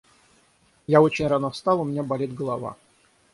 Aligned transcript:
Я 0.87 0.99
очень 0.99 1.27
рано 1.27 1.51
встал, 1.51 1.81
у 1.81 1.83
меня 1.83 2.01
болит 2.01 2.33
голова. 2.33 2.75